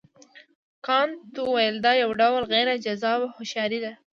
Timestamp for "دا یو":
1.85-2.11